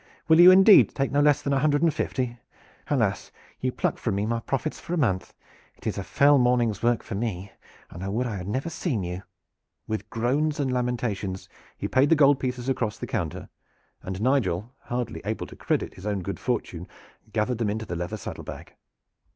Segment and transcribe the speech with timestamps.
[0.27, 2.39] Will you indeed take no less than a hundred and fifty?
[2.89, 3.31] Alas!
[3.59, 5.35] you pluck from me my profits of a month.
[5.77, 7.51] It is a fell morning's work for me.
[7.91, 9.21] I would I had never seen you!"
[9.85, 13.47] With groans and lamentations he paid the gold pieces across the counter,
[14.01, 16.87] and Nigel, hardly able to credit his own good fortune,
[17.31, 18.73] gathered them into the leather saddle bag.